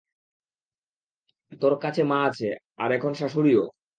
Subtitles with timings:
[1.61, 2.49] তোর কাছে মা আছে,
[2.77, 3.63] আর এখন শ্বাশুড়িও।